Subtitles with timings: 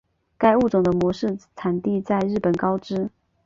[0.35, 3.11] 该物种的模式产地在日本高知。